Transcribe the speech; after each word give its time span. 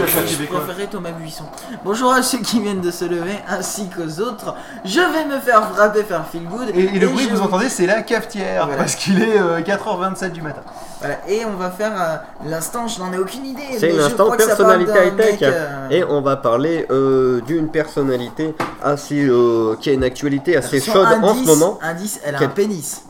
Je 0.00 0.44
préférais 0.46 0.86
Thomas 0.90 1.10
Buisson. 1.10 1.44
Bonjour 1.84 2.12
à 2.12 2.22
ceux 2.22 2.38
qui 2.38 2.60
viennent 2.60 2.80
de 2.80 2.90
se 2.90 3.04
lever 3.04 3.36
ainsi 3.48 3.88
qu'aux 3.88 4.20
autres. 4.22 4.54
Je 4.84 5.00
vais 5.00 5.24
me 5.24 5.40
faire 5.40 5.70
frapper 5.74 6.02
par 6.02 6.28
Feel 6.28 6.44
Good. 6.44 6.70
Et, 6.74 6.84
et 6.96 6.98
le 6.98 7.08
bruit 7.08 7.26
que 7.26 7.32
vous 7.32 7.38
vous- 7.38 7.42
entendez, 7.46 7.68
c'est 7.68 7.86
la 7.86 8.02
cafetière, 8.02 8.66
Voilà. 8.66 8.82
parce 8.82 8.94
qu'il 8.94 9.20
est 9.22 9.38
euh, 9.38 9.60
4h27 9.60 10.30
du 10.32 10.42
matin. 10.42 10.62
Voilà, 11.00 11.20
et 11.28 11.44
on 11.44 11.56
va 11.56 11.70
faire 11.70 11.92
euh, 11.94 12.48
l'instant, 12.48 12.88
je 12.88 12.98
n'en 12.98 13.12
ai 13.12 13.18
aucune 13.18 13.46
idée. 13.46 13.62
C'est 13.78 13.92
ça 14.00 14.10
parle 14.10 14.36
personnalité 14.36 14.92
high-tech. 14.92 15.38
euh, 15.42 15.88
Et 15.90 16.02
on 16.04 16.20
va 16.22 16.36
parler 16.36 16.86
euh, 16.90 17.40
d'une 17.42 17.68
personnalité 17.70 18.54
assez 18.82 19.28
qui 19.80 19.90
a 19.90 19.92
une 19.92 20.04
actualité 20.04 20.56
assez 20.56 20.80
chaude 20.80 21.06
en 21.22 21.34
ce 21.34 21.46
moment. 21.46 21.78
Indice, 21.82 22.20
elle 22.24 22.34
a 22.34 22.40
un 22.42 22.48
pénis. 22.48 23.02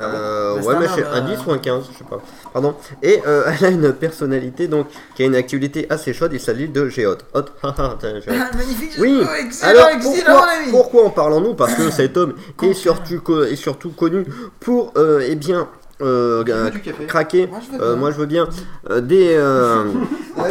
Euh, 0.00 0.56
Bah, 0.56 0.66
ouais, 0.66 0.76
mais 0.80 0.86
c'est 0.94 1.06
un 1.06 1.20
10 1.20 1.46
ou 1.46 1.52
un 1.52 1.58
15, 1.58 1.84
je 1.92 1.98
sais 1.98 2.04
pas. 2.04 2.18
Pardon. 2.52 2.74
Et 3.02 3.22
euh, 3.26 3.44
elle 3.60 3.64
a 3.66 3.68
une 3.70 3.92
personnalité 3.92 4.66
donc 4.68 4.86
qui 5.14 5.22
a 5.22 5.26
une 5.26 5.34
actualité 5.36 5.86
assez 5.90 6.12
chaude. 6.12 6.32
Il 6.32 6.40
s'agit 6.40 6.68
de 6.68 6.88
Géode. 6.88 7.22
Hot. 7.34 7.42
tiens, 7.62 8.20
Géode. 8.20 8.36
Magnifique. 8.56 8.92
Oui. 8.98 9.22
oh, 9.22 9.26
excellent, 9.40 9.70
Alors 9.70 9.88
excellent, 9.90 10.12
pourquoi, 10.24 10.48
pourquoi 10.70 11.04
en 11.06 11.10
parlons-nous? 11.10 11.54
Parce 11.54 11.74
que 11.74 11.90
cet 11.90 12.16
homme 12.16 12.34
est 12.62 12.74
surtout, 12.74 13.22
est 13.44 13.56
surtout 13.56 13.90
connu 13.90 14.26
pour 14.60 14.92
euh, 14.96 15.24
eh 15.26 15.36
bien 15.36 15.68
euh, 16.02 16.42
euh, 16.48 16.70
craquer. 17.06 17.46
Moi, 17.46 17.58
je 17.64 17.76
veux 17.76 17.82
euh, 17.82 17.88
bien. 17.92 17.96
moi 17.96 18.10
je 18.10 18.16
veux 18.16 18.26
bien 18.26 18.48
euh, 18.90 19.00
des 19.00 19.34
euh, 19.36 19.84
Ouais, 20.36 20.50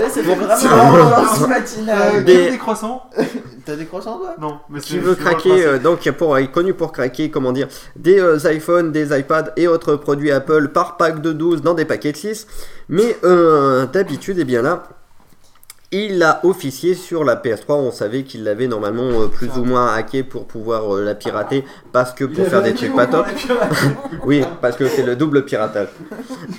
matinale. 1.48 2.12
Euh, 2.16 2.22
Des- 2.22 2.58
croissants 2.58 3.10
T'as 3.66 3.76
des 3.76 3.86
croissants, 3.86 4.18
toi? 4.18 4.36
Non, 4.42 4.60
mais 4.70 4.80
qui 4.80 4.94
c'est- 4.94 5.00
veut 5.00 5.16
c'est 5.18 5.24
craquer 5.24 5.66
euh, 5.66 5.80
donc 5.80 6.10
pour 6.18 6.38
est 6.38 6.52
connu 6.52 6.74
pour 6.74 6.92
craquer 6.92 7.30
comment 7.30 7.52
dire 7.52 7.68
des 7.98 8.20
euh, 8.20 8.38
iPhones, 8.46 8.92
des 8.92 9.18
iPads 9.18 9.52
et 9.58 9.68
autres 9.68 9.96
produits 9.96 10.32
Apple 10.32 10.70
par 10.70 10.96
pack 10.98 11.22
de 11.22 11.32
12 11.34 11.62
dans 11.62 11.74
des 11.74 11.86
paquets 11.86 12.12
de 12.14 12.18
6. 12.18 12.48
Mais 12.90 13.18
euh, 13.24 13.86
d'habitude 13.86 14.40
et 14.40 14.46
bien 14.46 14.62
là 14.62 14.84
il 15.94 16.22
a 16.24 16.40
officié 16.44 16.94
sur 16.96 17.24
la 17.24 17.36
PS3, 17.36 17.74
on 17.76 17.92
savait 17.92 18.24
qu'il 18.24 18.44
l'avait 18.44 18.68
normalement 18.68 19.22
euh, 19.22 19.28
plus 19.28 19.50
ou 19.58 19.64
moins 19.64 19.94
hacké 19.94 20.24
pour 20.24 20.46
pouvoir 20.46 20.96
euh, 20.96 21.04
la 21.04 21.16
pirater 21.16 21.64
parce 21.92 22.14
que 22.14 22.26
pour 22.26 22.46
faire 22.48 22.62
des 22.64 22.74
trucs 22.74 22.96
pas 22.96 23.06
top. 23.08 23.26
Oui, 24.26 24.42
parce 24.62 24.78
que 24.78 24.88
c'est 24.88 25.04
le 25.04 25.16
double 25.18 25.44
piratage. 25.44 25.90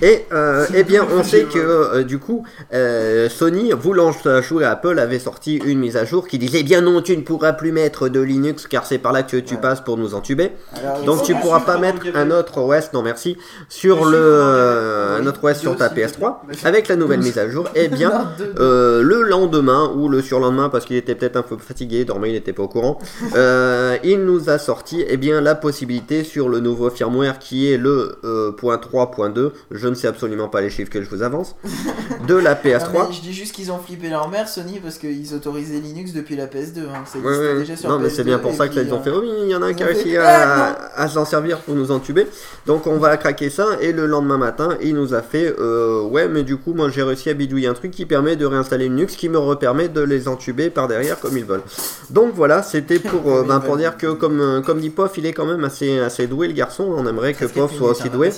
Et 0.02 0.26
euh, 0.32 0.66
eh 0.74 0.82
bien, 0.84 1.06
on 1.16 1.24
sait 1.24 1.44
que 1.44 1.58
euh, 1.58 2.02
du 2.02 2.18
coup, 2.18 2.44
euh, 2.74 3.28
Sony, 3.30 3.72
voulant 3.72 4.12
jouer 4.42 4.64
à 4.64 4.72
Apple, 4.72 4.98
avait 4.98 5.18
sorti 5.18 5.56
une 5.56 5.78
mise 5.78 5.96
à 5.96 6.04
jour 6.04 6.28
qui 6.28 6.38
disait 6.38 6.62
bien 6.62 6.82
non, 6.82 7.00
tu 7.00 7.16
ne 7.16 7.22
pourras 7.22 7.54
plus 7.54 7.72
mettre 7.72 8.08
de 8.10 8.20
Linux 8.20 8.66
car 8.66 8.84
c'est 8.84 8.98
par 8.98 9.12
là 9.12 9.22
que 9.22 9.38
tu 9.38 9.56
passes 9.56 9.80
pour 9.80 9.96
nous 9.96 10.14
entuber. 10.14 10.52
Alors, 10.76 11.02
Donc 11.04 11.22
tu 11.22 11.32
faut- 11.32 11.40
pourras 11.40 11.60
pas 11.60 11.78
mettre 11.78 12.00
un 12.14 12.30
autre 12.30 12.58
OS, 12.60 12.92
non 12.92 13.02
merci, 13.02 13.36
sur 13.70 14.04
Le 14.04 15.16
un 15.20 15.26
autre 15.26 15.40
OS 15.42 15.58
sur 15.58 15.76
ta 15.76 15.88
Deux, 15.88 16.02
s'il 16.02 16.10
te 16.12 16.18
PS3 16.20 16.40
plaît. 16.46 16.56
avec 16.64 16.88
la 16.88 16.96
nouvelle 16.96 17.20
mise 17.22 17.38
à 17.38 17.48
jour. 17.48 17.66
Eh 17.74 17.88
bien, 17.88 18.28
le 18.58 19.22
lendemain 19.24 19.90
ou 19.96 20.08
le 20.08 20.22
surlendemain 20.22 20.68
parce 20.68 20.84
qu'il 20.84 20.96
était 20.96 21.14
peut-être 21.14 21.36
un 21.36 21.42
peu 21.42 21.56
fatigué, 21.58 22.04
dormait, 22.04 22.30
il 22.30 22.34
n'était 22.34 22.52
pas 22.52 22.62
au 22.62 22.68
courant. 22.68 22.98
euh, 23.36 23.96
il 24.04 24.24
nous 24.24 24.50
a 24.50 24.58
sorti 24.58 25.04
eh 25.08 25.16
bien 25.16 25.40
la 25.40 25.54
possibilité 25.54 26.24
sur 26.24 26.48
le 26.48 26.60
nouveau 26.60 26.90
firmware 26.90 27.38
qui 27.38 27.70
est 27.72 27.76
le 27.76 28.16
euh, 28.24 28.52
point 28.52 28.76
3.2, 28.76 29.50
je 29.70 29.88
ne 29.88 29.94
sais 29.94 30.06
absolument 30.08 30.48
pas 30.48 30.60
les 30.60 30.70
chiffres 30.70 30.90
que 30.90 31.02
je 31.02 31.08
vous 31.10 31.22
avance, 31.22 31.56
de 32.28 32.34
la 32.34 32.52
Ah, 32.52 32.58
mais 32.64 32.70
PS3. 32.74 33.12
je 33.12 33.20
dis 33.20 33.32
juste 33.32 33.54
qu'ils 33.54 33.72
ont 33.72 33.78
flippé 33.78 34.08
leur 34.08 34.28
mère, 34.28 34.48
Sony, 34.48 34.80
parce 34.82 34.98
qu'ils 34.98 35.34
autorisaient 35.34 35.80
Linux 35.80 36.12
depuis 36.12 36.36
la 36.36 36.46
PS2. 36.46 36.80
Hein. 36.80 37.04
Ça 37.04 37.18
Ouais, 37.18 37.24
existait 37.30 37.46
ouais. 37.52 37.58
déjà 37.60 37.76
sur 37.76 37.88
Non, 37.90 37.98
mais 37.98 38.08
PS2, 38.08 38.10
c'est 38.10 38.24
bien 38.24 38.38
pour 38.38 38.54
ça 38.54 38.68
que 38.68 38.74
puis, 38.74 38.82
ils 38.86 38.92
ont 38.94 38.98
euh, 38.98 39.02
fait. 39.02 39.10
Oui, 39.10 39.28
il 39.44 39.48
y 39.50 39.54
en 39.56 39.62
a 39.62 39.66
un 39.66 39.74
qui 39.74 39.82
a 39.82 39.86
réussi 39.86 40.16
à, 40.16 40.24
Ah, 40.26 41.02
à 41.02 41.08
s'en 41.08 41.24
servir 41.24 41.58
pour 41.58 41.74
nous 41.74 41.90
entuber. 41.90 42.26
Donc, 42.66 42.86
on 42.86 42.96
va 42.98 43.16
craquer 43.16 43.50
ça. 43.50 43.66
Et 43.80 43.92
le 43.92 44.06
lendemain 44.06 44.38
matin, 44.38 44.70
il 44.82 44.94
nous 44.94 45.14
a 45.14 45.22
fait 45.22 45.54
euh, 45.58 46.02
Ouais, 46.02 46.28
mais 46.28 46.42
du 46.42 46.56
coup, 46.56 46.74
moi 46.74 46.88
j'ai 46.90 47.02
réussi 47.02 47.30
à 47.30 47.34
bidouiller 47.34 47.68
un 47.68 47.74
truc 47.74 47.90
qui 47.90 48.06
permet 48.06 48.36
de 48.36 48.46
réinstaller 48.46 48.88
Linux 48.88 49.13
qui 49.16 49.28
me 49.28 49.38
repermet 49.38 49.88
de 49.88 50.00
les 50.00 50.28
entuber 50.28 50.70
par 50.70 50.88
derrière 50.88 51.18
comme 51.18 51.36
ils 51.36 51.44
veulent. 51.44 51.62
Donc 52.10 52.32
voilà, 52.34 52.62
c'était 52.62 52.98
pour, 53.10 53.32
euh, 53.32 53.42
ben, 53.42 53.60
pour 53.60 53.76
dire 53.76 53.96
que, 53.96 54.12
comme, 54.12 54.40
euh, 54.40 54.60
comme 54.60 54.80
dit 54.80 54.90
Pof, 54.90 55.12
il 55.18 55.26
est 55.26 55.32
quand 55.32 55.46
même 55.46 55.64
assez, 55.64 55.98
assez 55.98 56.26
doué 56.26 56.48
le 56.48 56.54
garçon. 56.54 56.84
On 56.96 57.06
aimerait 57.06 57.34
que 57.34 57.44
Pof 57.46 57.74
soit 57.74 57.90
aussi 57.90 58.04
va 58.04 58.08
doué. 58.10 58.32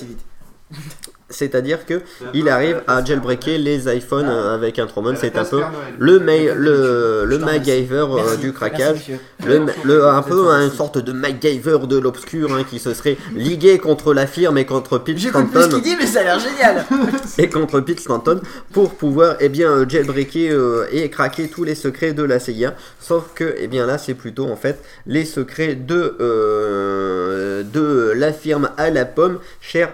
C'est-à-dire 1.29 1.85
que 1.85 2.01
il 2.33 2.47
arrive 2.47 2.81
à 2.87 3.03
jailbreaker 3.03 3.57
les 3.57 3.93
iPhones 3.93 4.27
euh, 4.29 4.55
avec 4.55 4.79
un 4.79 4.87
Trombone. 4.87 5.17
C'est 5.19 5.37
un 5.37 5.43
peu 5.43 5.61
le, 5.99 6.19
ma- 6.19 6.37
le, 6.37 7.25
le. 7.25 7.37
MacGyver 7.39 8.05
euh, 8.09 8.15
Merci, 8.15 8.37
du 8.37 8.53
craquage. 8.53 9.11
Le, 9.45 9.65
le- 9.83 10.05
un 10.07 10.21
peu 10.21 10.49
hein, 10.49 10.63
une 10.65 10.71
sorte 10.71 10.97
de 10.97 11.11
MacGyver 11.11 11.79
de 11.87 11.97
l'obscur 11.97 12.53
hein, 12.53 12.63
qui 12.69 12.79
se 12.79 12.93
serait 12.93 13.17
ligué 13.35 13.77
contre 13.77 14.13
la 14.13 14.25
firme 14.25 14.57
et 14.57 14.65
contre 14.65 14.97
Pete 14.99 15.17
J'écoute 15.17 15.51
plus 15.51 15.59
ce 15.61 15.67
Stanton 15.67 15.81
qu'il 15.81 15.91
dit, 15.91 15.97
mais 15.99 16.07
ça 16.07 16.21
a 16.21 16.23
l'air 16.23 16.39
génial. 16.39 16.85
et 17.37 17.49
contre 17.49 17.81
Pete 17.81 17.99
Stanton 17.99 18.39
pour 18.71 18.91
pouvoir 18.95 19.35
eh 19.41 19.49
bien 19.49 19.69
euh, 19.69 19.85
jailbreaker 19.87 20.51
euh, 20.53 20.87
et 20.91 21.09
craquer 21.09 21.49
tous 21.49 21.63
les 21.65 21.75
secrets 21.75 22.13
de 22.13 22.23
la 22.23 22.39
CIA. 22.39 22.73
Sauf 23.01 23.33
que 23.35 23.53
eh 23.57 23.67
bien 23.67 23.85
là 23.85 23.97
c'est 23.97 24.13
plutôt 24.13 24.45
en 24.45 24.55
fait 24.55 24.81
les 25.05 25.25
secrets 25.25 25.75
de 25.75 26.15
euh, 26.21 27.63
de 27.63 28.13
la 28.15 28.31
firme 28.31 28.69
à 28.77 28.89
la 28.89 29.05
pomme 29.05 29.39
chère 29.61 29.91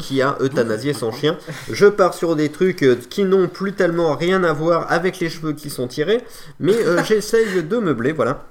qui 0.00 0.20
a 0.22 0.36
euthanasié 0.40 0.92
son 0.92 1.12
chien. 1.12 1.36
Je 1.70 1.86
pars 1.86 2.14
sur 2.14 2.34
des 2.36 2.48
trucs 2.50 2.82
euh, 2.82 2.96
qui 3.08 3.24
n'ont 3.24 3.48
plus 3.48 3.72
tellement 3.74 4.14
rien 4.16 4.42
à 4.44 4.52
voir 4.52 4.90
avec 4.90 5.20
les 5.20 5.28
cheveux 5.30 5.52
qui 5.52 5.70
sont 5.70 5.86
tirés, 5.86 6.22
mais 6.58 6.74
euh, 6.74 7.02
j'essaye 7.08 7.62
de 7.62 7.76
meubler, 7.78 8.12
voilà. 8.12 8.44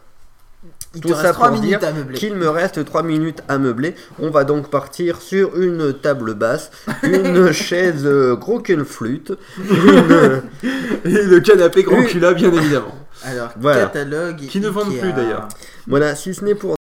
Il 0.95 1.01
Tout 1.01 1.09
ça 1.09 1.17
reste 1.21 1.33
3 1.35 1.49
pour 1.49 1.61
minutes 1.61 1.79
dire 1.79 1.87
à 1.87 1.91
meubler. 1.91 2.17
Qu'il 2.17 2.33
me 2.35 2.49
reste 2.49 2.83
3 2.83 3.03
minutes 3.03 3.43
à 3.47 3.59
meubler. 3.59 3.93
On 4.17 4.31
va 4.31 4.43
donc 4.43 4.71
partir 4.71 5.21
sur 5.21 5.55
une 5.61 5.93
table 5.93 6.33
basse, 6.33 6.71
une 7.03 7.51
chaise 7.67 8.05
euh, 8.07 8.35
gros 8.35 8.59
qu'une 8.59 8.83
flûte, 8.85 9.33
une- 9.59 10.41
Et 11.05 11.21
le 11.23 11.39
canapé 11.41 11.85
Oui. 11.87 12.05
cul 12.07 12.19
bien 12.19 12.51
évidemment. 12.51 12.95
Alors, 13.23 13.49
Voilà. 13.59 13.81
catalogue. 13.85 14.37
Qui 14.47 14.59
ne 14.59 14.69
vendent 14.69 14.89
Ikea. 14.89 14.99
plus, 15.01 15.13
d'ailleurs. 15.13 15.47
voilà, 15.87 16.15
si 16.15 16.33
ce 16.33 16.43
n'est 16.43 16.55
pour 16.55 16.75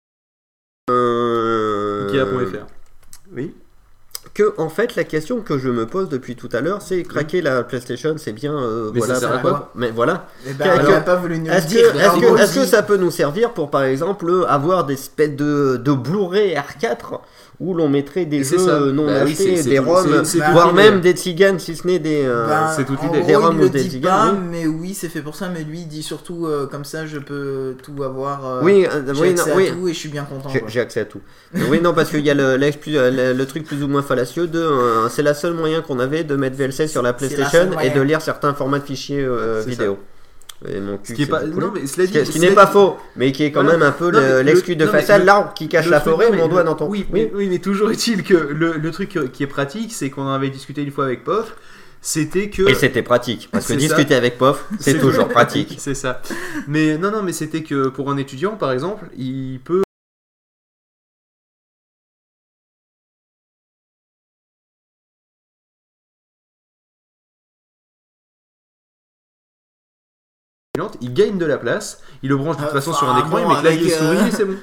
euh, 0.91 2.06
Ikea.fr. 2.09 2.66
Oui. 3.34 3.55
Que 4.34 4.54
en 4.59 4.69
fait 4.69 4.97
la 4.97 5.04
question 5.04 5.41
que 5.41 5.59
je 5.59 5.69
me 5.70 5.87
pose 5.87 6.09
depuis 6.09 6.37
tout 6.37 6.48
à 6.53 6.60
l'heure 6.60 6.82
c'est 6.82 7.03
craquer 7.04 7.41
la 7.41 7.62
PlayStation 7.62 8.14
c'est 8.19 8.32
bien 8.32 8.53
euh, 8.54 8.91
Mais 8.92 8.98
voilà 9.00 9.14
ça 9.14 9.20
sert 9.20 9.32
à 9.34 9.38
quoi 9.38 9.70
mais 9.75 9.91
voilà 9.91 10.26
Eh 10.47 10.53
ben, 10.53 10.66
Est-ce 10.66 11.66
dire. 11.69 11.92
que, 11.92 11.98
est-ce 11.98 12.20
que- 12.20 12.25
Alors, 12.26 12.41
est-ce 12.41 12.54
que 12.60 12.64
ça 12.66 12.82
peut 12.82 12.97
nous 12.98 13.10
servir 13.10 13.53
pour 13.53 13.70
par 13.70 13.84
exemple 13.84 14.31
avoir 14.48 14.84
des 14.84 14.94
espèces 14.94 15.37
de, 15.37 15.76
de 15.82 15.92
Blu-ray 15.92 16.54
R4 16.54 17.20
où 17.59 17.72
l'on 17.72 17.88
mettrait 17.88 18.26
des 18.26 18.44
jeux 18.44 18.59
ça. 18.59 18.81
non 18.81 19.06
Bah 19.06 19.22
oui, 19.25 19.32
achetés, 19.32 19.62
des 19.62 19.78
ROM, 19.78 20.06
voire 20.53 20.75
même 20.75 21.00
des 21.00 21.12
tziganes 21.12 21.58
si 21.58 21.75
ce 21.75 21.87
n'est 21.87 21.98
des. 21.98 22.22
euh, 22.22 22.47
c'est 22.76 22.84
toute 22.84 23.00
en 23.00 23.04
l'idée. 23.04 23.20
gros, 23.20 23.26
Des 23.28 23.37
ROM 23.37 23.56
il 23.58 23.64
ou 23.64 23.69
des 23.70 23.98
pas, 24.00 24.32
oui. 24.32 24.38
mais 24.50 24.66
oui, 24.66 24.93
c'est 24.93 25.08
fait 25.08 25.22
pour 25.22 25.34
ça. 25.34 25.48
Mais 25.48 25.64
lui, 25.64 25.78
il 25.78 25.88
dit 25.88 26.03
surtout 26.03 26.44
euh, 26.47 26.66
comme 26.66 26.84
ça, 26.84 27.06
je 27.06 27.19
peux 27.19 27.75
tout 27.82 28.03
avoir. 28.03 28.47
euh, 28.47 28.60
oui, 28.62 28.87
euh, 28.87 29.00
j'ai 29.14 29.20
oui, 29.22 29.28
non, 29.32 29.41
accès 29.41 29.53
à 29.53 29.56
oui. 29.56 29.70
tout 29.72 29.88
et 29.88 29.94
je 29.94 29.98
suis 29.98 30.10
bien 30.10 30.25
content. 30.25 30.50
J'ai 30.69 30.81
accès 30.81 31.00
à 31.00 31.04
tout. 31.06 31.22
oui, 31.70 31.81
non, 31.81 31.94
parce 31.94 32.10
qu'il 32.10 32.26
y 32.26 32.31
a 32.31 32.34
le, 32.34 32.58
le 32.58 33.47
truc 33.47 33.64
plus 33.64 33.82
ou 33.82 33.88
moins 33.88 34.03
fallacieux 34.16 34.47
de. 34.47 34.59
euh, 34.60 35.09
c'est 35.09 35.22
la 35.22 35.34
seule 35.34 35.54
moyen 35.54 35.81
qu'on 35.82 35.99
avait 35.99 36.25
de 36.25 36.37
mettre 36.37 36.56
VLC 36.56 36.88
sur 36.88 37.03
la 37.03 37.12
PlayStation 37.12 37.78
et 37.81 37.91
de 37.91 38.00
lire 38.00 38.21
certains 38.22 38.54
formats 38.54 38.78
de 38.78 38.84
fichiers 38.84 39.22
euh, 39.25 39.62
vidéo. 39.66 39.99
Et 40.66 40.81
mon 40.81 40.97
cul, 40.97 41.12
Ce 41.12 41.12
qui 41.12 41.22
est 41.25 41.27
pas. 41.27 41.43
Non, 41.44 41.71
mais 41.75 41.87
Ce 41.87 42.06
ce 42.06 42.38
n'est 42.38 42.50
pas 42.53 42.66
faux, 42.66 42.97
mais 43.15 43.31
qui 43.31 43.44
est 43.44 43.53
quand 43.53 43.62
Voilà. 43.62 43.78
même 43.78 43.87
un 43.87 43.93
peu 43.93 44.10
le- 44.10 44.19
le- 44.21 44.41
l'excuse 44.41 44.76
de 44.78 44.87
façade, 44.87 45.21
le- 45.21 45.26
l'arbre 45.26 45.53
qui 45.55 45.69
cache 45.69 45.87
la 45.91 46.00
truc- 46.00 46.15
forêt, 46.15 46.31
non, 46.31 46.37
mon 46.38 46.49
doigt 46.49 46.62
dans 46.65 46.75
ton. 46.75 46.88
Oui, 46.88 47.06
mais, 47.12 47.31
oui, 47.35 47.46
mais 47.50 47.58
toujours 47.58 47.90
est-il 47.90 48.23
que 48.23 48.35
le, 48.35 48.90
truc 48.90 49.19
qui 49.32 49.43
est 49.43 49.46
pratique, 49.46 49.93
c'est 49.93 50.08
qu'on 50.08 50.23
en 50.23 50.32
avait 50.32 50.49
discuté 50.49 50.82
une 50.82 50.90
fois 50.90 51.05
avec 51.05 51.25
Pof, 51.25 51.55
c'était 52.00 52.49
que. 52.49 52.62
Et 52.70 52.75
c'était 52.75 53.02
pratique, 53.02 53.50
parce 53.52 53.67
que 53.67 53.75
ça. 53.75 53.79
discuter 53.79 54.14
avec 54.14 54.38
Pof, 54.38 54.64
C'est- 54.81 54.99
toujours 54.99 55.29
pratique. 55.38 55.76
C'est 55.79 55.94
ça. 55.94 56.23
Mais 56.67 56.96
non, 56.96 57.11
non, 57.11 57.23
mais 57.23 57.32
c'était 57.32 57.62
que 57.62 57.88
pour 57.88 58.11
un 58.11 58.17
étudiant, 58.17 58.52
par 58.52 58.73
exemple, 58.73 59.05
il 59.19 59.61
peut. 59.62 59.82
Il 71.00 71.14
gagne 71.14 71.38
de 71.38 71.46
la 71.46 71.58
place, 71.58 72.02
il 72.23 72.28
le 72.28 72.37
branche 72.37 72.56
de 72.56 72.62
toute 72.62 72.70
Ah, 72.70 72.75
façon 72.75 72.93
sur 72.93 73.08
un 73.08 73.19
écran, 73.19 73.31
bon, 73.31 73.38
il 73.38 73.49
met 73.49 73.61
clavier 73.61 73.90
souris 73.90 74.17
euh, 74.17 74.26
et 74.26 74.31
c'est 74.31 74.44
bon. 74.44 74.56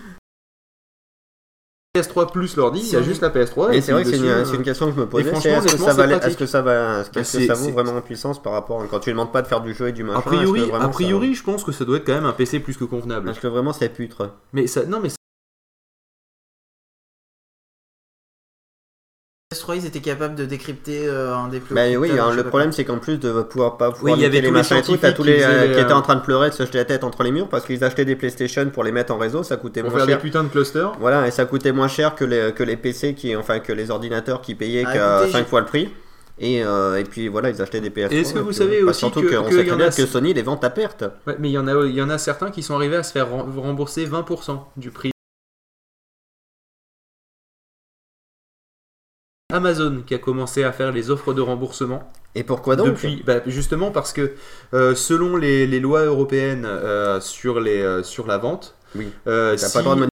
PS3 1.95 2.31
plus 2.31 2.55
l'ordi, 2.55 2.79
il 2.79 2.91
y 2.91 2.95
a 2.95 3.03
juste 3.03 3.21
la 3.21 3.29
PS3. 3.29 3.71
Et 3.71 3.77
et 3.77 3.81
c'est 3.81 3.91
vrai 3.91 4.03
que 4.03 4.09
puis 4.09 4.17
c'est 4.17 4.55
une, 4.55 4.63
question 4.63 4.87
que 4.87 4.93
je 4.93 4.99
me 4.99 5.03
et 5.03 5.07
posais. 5.07 5.29
Est-ce 5.29 5.75
que 5.75 5.77
ça 5.77 5.93
va, 5.93 6.05
est-ce 6.05 6.15
que 6.15 6.19
pratique. 6.19 6.47
ça 6.47 6.61
va, 6.63 7.01
est-ce 7.01 7.09
que 7.11 7.19
Bah, 7.19 7.23
ça 7.23 7.53
vaut 7.53 7.69
vraiment 7.69 7.97
en 7.97 8.01
puissance 8.01 8.41
par 8.41 8.53
rapport 8.53 8.83
quand 8.89 8.99
tu 8.99 9.09
lui 9.09 9.13
demandes 9.13 9.31
pas 9.31 9.43
de 9.43 9.47
faire 9.47 9.61
du 9.61 9.75
jeu 9.75 9.89
et 9.89 9.91
du 9.91 10.03
machin 10.03 10.17
A 10.17 10.21
priori, 10.23 10.71
que 10.71 10.75
a 10.75 10.87
priori, 10.87 11.35
je 11.35 11.43
pense 11.43 11.63
que 11.63 11.71
ça 11.71 11.85
doit 11.85 11.97
être 11.97 12.05
quand 12.05 12.15
même 12.15 12.25
un 12.25 12.33
PC 12.33 12.61
plus 12.61 12.77
que 12.77 12.83
convenable. 12.85 13.29
est-ce 13.29 13.39
que 13.39 13.47
vraiment 13.47 13.73
c'est 13.73 13.89
putre? 13.89 14.31
Mais 14.53 14.65
ça, 14.65 14.85
non, 14.85 14.99
mais 15.03 15.09
PS3, 19.53 19.75
ils 19.77 19.85
étaient 19.85 19.99
capables 19.99 20.35
de 20.35 20.45
décrypter 20.45 21.07
euh, 21.07 21.35
un 21.35 21.47
des 21.47 21.59
plus. 21.59 21.75
Bah 21.75 21.81
oui, 21.97 22.11
hein, 22.19 22.33
le 22.35 22.43
problème 22.43 22.71
c'est 22.71 22.83
qu'en 22.85 22.97
plus 22.99 23.17
de 23.19 23.41
pouvoir 23.43 23.77
pas 23.77 23.91
pouvoir 23.91 24.13
Oui, 24.15 24.19
il 24.19 24.23
y 24.23 24.25
avait 24.25 24.41
les 24.41 24.47
tous 24.47 24.53
les 24.53 24.59
machins 24.59 24.77
et 24.77 24.81
tout, 24.81 24.97
t'as 24.97 25.11
tous 25.11 25.23
les 25.23 25.37
qui 25.37 25.43
euh, 25.43 25.73
qui 25.73 25.79
étaient 25.79 25.91
euh, 25.91 25.95
en 25.95 26.01
train 26.01 26.15
de 26.15 26.21
pleurer, 26.21 26.49
de 26.49 26.53
se 26.55 26.63
jeter 26.65 26.77
la 26.79 26.85
tête 26.85 27.03
entre 27.03 27.23
les 27.23 27.31
murs 27.31 27.47
parce 27.49 27.65
qu'ils 27.65 27.83
achetaient 27.83 28.05
des 28.05 28.15
PlayStation 28.15 28.69
pour 28.69 28.83
les 28.83 28.91
mettre 28.91 29.13
en 29.13 29.17
réseau, 29.17 29.43
ça 29.43 29.57
coûtait 29.57 29.81
Pour 29.81 29.89
moins 29.91 29.99
faire 29.99 30.07
des 30.07 30.13
cher. 30.13 30.21
putains 30.21 30.43
de 30.43 30.49
clusters. 30.49 30.91
Voilà, 30.99 31.27
et 31.27 31.31
ça 31.31 31.45
coûtait 31.45 31.71
moins 31.71 31.87
cher 31.87 32.15
que 32.15 32.25
les, 32.25 32.51
que 32.53 32.63
les 32.63 32.77
PC 32.77 33.13
qui, 33.13 33.35
enfin 33.35 33.59
que 33.59 33.71
les 33.73 33.91
ordinateurs 33.91 34.41
qui 34.41 34.55
payaient 34.55 34.83
Ah, 34.85 34.93
qu'à 34.93 35.15
écoutez, 35.17 35.31
5 35.31 35.37
j'ai- 35.39 35.45
fois 35.45 35.59
le 35.61 35.65
prix. 35.67 35.89
Et, 36.39 36.63
euh, 36.63 36.97
et 36.99 37.03
puis 37.03 37.27
voilà, 37.27 37.51
ils 37.51 37.61
achetaient 37.61 37.79
des 37.79 37.91
PS3. 37.91 38.11
Et 38.11 38.19
est-ce 38.21 38.33
que 38.33 38.39
vous 38.39 38.51
savez 38.53 38.81
aussi 38.81 38.99
surtout 38.99 39.21
que- 39.21 39.29
sait 39.29 39.35
y 39.35 39.65
très 39.65 39.71
en 39.71 39.77
bien 39.77 39.87
a- 39.87 39.91
que 39.91 40.05
Sony 40.07 40.33
les 40.33 40.41
vend 40.41 40.59
à 40.63 40.69
perte. 40.71 41.03
Ouais, 41.27 41.35
mais 41.39 41.49
il 41.49 41.53
y 41.53 41.57
en 41.59 41.67
a, 41.67 41.85
il 41.85 41.93
y 41.93 42.01
en 42.01 42.09
a 42.09 42.17
certains 42.17 42.49
qui 42.49 42.63
sont 42.63 42.73
arrivés 42.75 42.95
à 42.97 43.03
se 43.03 43.11
faire 43.11 43.27
rembourser 43.29 44.05
20% 44.05 44.59
du 44.75 44.89
prix. 44.89 45.12
Amazon 49.53 50.03
qui 50.05 50.13
a 50.13 50.17
commencé 50.17 50.63
à 50.63 50.71
faire 50.71 50.91
les 50.91 51.09
offres 51.11 51.33
de 51.33 51.41
remboursement 51.41 52.11
Et 52.35 52.43
pourquoi 52.43 52.75
donc 52.75 52.87
depuis 52.87 53.23
bah, 53.25 53.41
justement 53.47 53.91
parce 53.91 54.11
que 54.13 54.33
euh, 54.73 54.95
selon 54.95 55.37
les, 55.37 55.67
les 55.67 55.79
lois 55.79 56.03
européennes 56.05 56.65
euh, 56.65 57.19
sur 57.21 57.59
les 57.59 57.81
euh, 57.81 58.03
sur 58.03 58.27
la 58.27 58.37
vente 58.37 58.75
Oui. 58.95 59.07
T'as 59.25 59.57
si- 59.57 59.73
pas 59.73 59.79
le 59.79 59.83
droit 59.83 59.95
de 59.95 60.07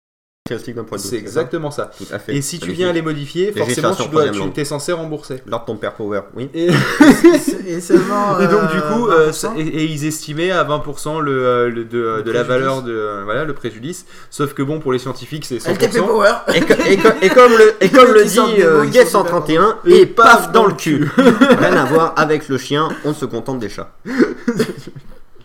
d'un 0.57 0.83
produit. 0.83 1.07
c'est 1.07 1.17
exactement 1.17 1.71
ça 1.71 1.91
Tout 1.97 2.05
à 2.11 2.19
fait. 2.19 2.35
et 2.35 2.41
si 2.41 2.59
tu 2.59 2.71
viens 2.71 2.91
les 2.91 3.01
modifier 3.01 3.51
forcément 3.51 3.93
tu 3.95 4.07
dois 4.09 4.25
tu 4.29 4.59
es 4.61 4.65
censé 4.65 4.91
rembourser 4.91 5.41
Lord 5.47 5.65
ton 5.65 5.75
père 5.75 5.93
Power, 5.93 6.21
oui. 6.35 6.49
et, 6.53 6.67
Et 7.67 7.81
seulement. 7.81 8.39
et 8.39 8.47
donc 8.47 8.71
du 8.71 8.77
euh, 8.77 8.93
coup 8.93 9.07
euh, 9.07 9.29
20%. 9.29 9.33
ça- 9.33 9.53
et, 9.57 9.61
et 9.61 9.83
ils 9.85 10.05
estimaient 10.05 10.51
à 10.51 10.63
20% 10.63 11.19
le, 11.21 11.31
euh, 11.45 11.69
le- 11.69 11.85
de, 11.85 12.21
de 12.23 12.31
la 12.31 12.43
valeur 12.43 12.81
de 12.81 12.91
euh, 12.93 13.21
voilà 13.23 13.43
le 13.45 13.53
préjudice 13.53 14.05
sauf 14.29 14.53
que 14.53 14.63
bon 14.63 14.79
pour 14.79 14.91
les 14.93 14.99
scientifiques 14.99 15.45
c'est 15.45 15.57
100% 15.57 15.71
LTP 15.73 15.97
Power. 15.99 16.31
Et, 17.21 17.29
comme 17.29 17.51
le, 17.51 17.73
et 17.81 17.89
comme 17.89 18.11
le 18.13 18.25
dit 18.25 18.39
euh, 18.61 18.85
super 18.85 19.07
131, 19.07 19.61
contents. 19.63 19.77
et 19.85 20.05
paf 20.05 20.51
dans 20.51 20.65
le 20.65 20.73
cul. 20.73 21.09
Rien 21.17 21.73
à 21.77 21.85
voir 21.85 22.13
avec 22.17 22.49
le 22.49 22.57
chien, 22.57 22.89
on 23.05 23.13
se 23.13 23.25
contente 23.25 23.59
des 23.59 23.69
chats. 23.69 23.91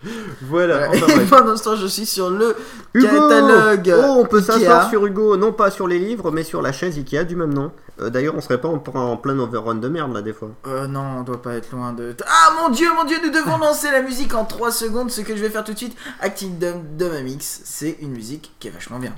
voilà 0.41 0.89
Ouais. 0.89 1.01
enfin. 1.03 1.19
Pendant 1.29 1.55
ce 1.57 1.63
temps, 1.63 1.75
je 1.75 1.87
suis 1.87 2.05
sur 2.05 2.29
le 2.29 2.55
Hugo 2.93 3.07
catalogue. 3.07 3.93
Oh, 3.97 4.17
on 4.19 4.25
peut 4.25 4.41
s'asseoir 4.41 4.89
sur 4.89 5.05
Hugo, 5.05 5.37
non 5.37 5.51
pas 5.53 5.71
sur 5.71 5.87
les 5.87 5.99
livres, 5.99 6.31
mais 6.31 6.43
sur 6.43 6.61
la 6.61 6.71
chaise 6.71 6.97
Ikea 6.97 7.23
du 7.25 7.35
même 7.35 7.53
nom. 7.53 7.71
Euh, 8.01 8.09
D'ailleurs, 8.09 8.35
on 8.35 8.41
serait 8.41 8.59
pas 8.59 8.67
en, 8.67 8.81
en 8.93 9.17
plein 9.17 9.37
overrun 9.39 9.75
de 9.75 9.87
merde 9.87 10.13
là 10.13 10.21
des 10.21 10.33
fois. 10.33 10.49
Euh, 10.67 10.87
non, 10.87 11.19
on 11.19 11.23
doit 11.23 11.41
pas 11.41 11.53
être 11.55 11.71
loin 11.71 11.93
de. 11.93 12.15
Ah 12.25 12.53
mon 12.61 12.69
dieu, 12.69 12.87
mon 12.95 13.05
dieu, 13.05 13.17
nous 13.23 13.31
devons 13.31 13.57
lancer 13.57 13.89
la 13.91 14.01
musique 14.01 14.33
en 14.33 14.45
3 14.45 14.71
secondes. 14.71 15.11
Ce 15.11 15.21
que 15.21 15.35
je 15.35 15.41
vais 15.41 15.49
faire 15.49 15.63
tout 15.63 15.73
de 15.73 15.77
suite, 15.77 15.95
Acting 16.19 16.57
Dum 16.59 16.83
de 16.97 17.07
ma 17.07 17.21
mix, 17.21 17.61
c'est 17.63 17.97
une 18.01 18.11
musique 18.11 18.53
qui 18.59 18.67
est 18.67 18.71
vachement 18.71 18.99
bien. 18.99 19.13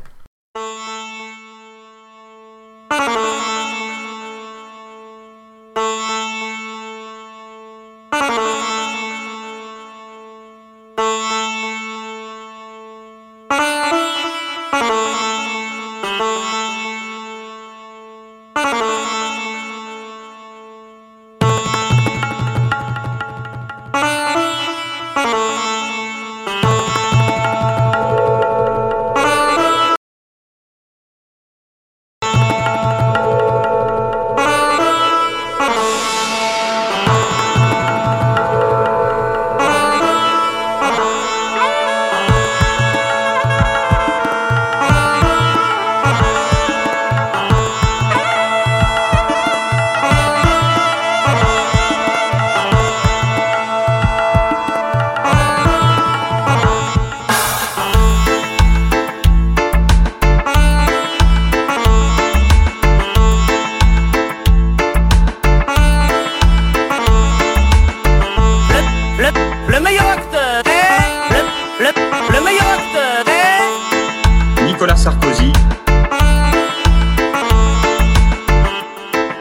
Sarkozy, 74.95 75.51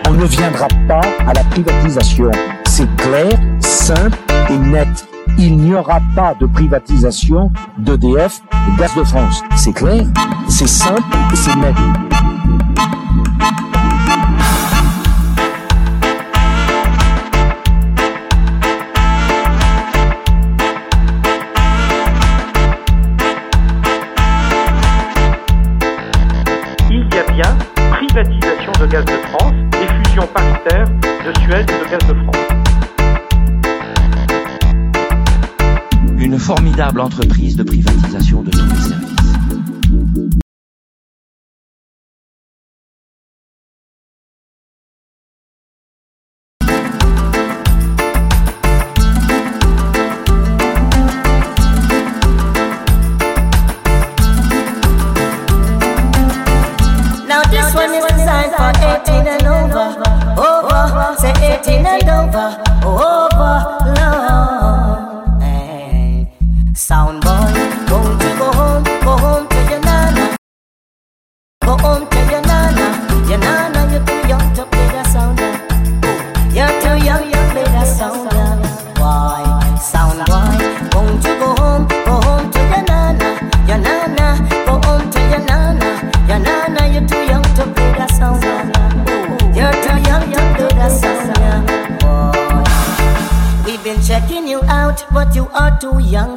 On 0.08 0.12
ne 0.12 0.24
viendra 0.24 0.66
pas 0.88 1.00
à 1.26 1.32
la 1.32 1.44
privatisation. 1.44 2.30
C'est 2.66 2.88
clair, 2.96 3.30
simple 3.60 4.16
et 4.50 4.58
net. 4.58 5.06
Il 5.38 5.56
n'y 5.58 5.74
aura 5.74 6.00
pas 6.14 6.34
de 6.40 6.46
privatisation 6.46 7.52
d'EDF, 7.78 8.40
de 8.50 8.80
Gaz 8.80 8.94
de 8.96 9.04
France. 9.04 9.42
C'est 9.56 9.72
clair, 9.72 10.04
c'est 10.48 10.68
simple 10.68 11.02
et 11.32 11.36
c'est 11.36 11.56
net. 11.56 11.76
Une 36.36 36.42
formidable 36.42 37.00
entreprise 37.00 37.56
de 37.56 37.62
privatisation 37.62 38.42
de 38.42 38.50
tous 38.50 38.58
les 38.58 38.76
services. 38.76 39.26
Now 57.26 57.44
this 57.44 57.74
one 57.74 57.94
is 57.94 58.04
designed 58.12 58.52
for 58.52 58.72
18 58.76 59.26
and 59.26 59.46
over. 59.46 59.96
Over, 60.36 61.16
say 61.18 61.32
18 61.62 61.86
and 61.86 62.10
over. 62.10 62.65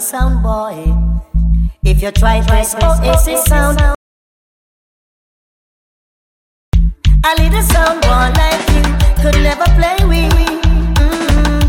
Sound 0.09 0.41
boy. 0.41 0.91
If 1.83 2.01
you 2.01 2.09
try 2.11 2.41
this 2.41 2.73
Oasis 2.81 3.43
sound, 3.45 3.79
a 3.79 3.93
little 7.37 7.61
sound 7.61 8.01
boy 8.01 8.27
like 8.41 8.63
you 8.73 8.81
could 9.21 9.37
never 9.47 9.65
play 9.77 9.99
with. 10.09 10.33
Mm. 10.97 11.61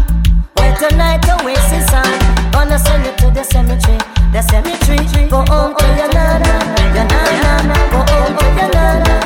Well, 0.56 0.74
tonight 0.78 1.22
Oasis 1.28 1.86
sound, 1.92 2.16
gonna 2.50 2.78
send 2.78 3.04
you 3.04 3.12
to 3.20 3.30
the 3.30 3.44
cemetery, 3.44 3.98
the 4.32 4.40
cemetery. 4.40 5.28
Go 5.28 5.44
home 5.44 5.76
to 5.76 5.84
your 5.98 6.08
nana, 6.08 6.52
your 6.96 7.06
nana, 7.12 7.74
go 7.92 7.98
home 8.10 8.36
to 8.38 8.44
your 8.58 8.70
nana. 8.72 9.20